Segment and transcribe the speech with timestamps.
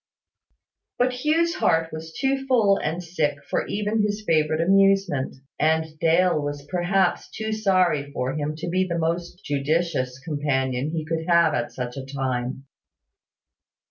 [0.97, 5.95] But Hugh's heart was too full and too sick for even his favourite amusement; and
[5.99, 11.27] Dale was perhaps too sorry for him to be the most judicious companion he could
[11.27, 12.65] have at such a time.